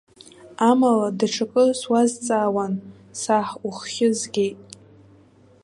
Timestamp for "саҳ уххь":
3.21-3.99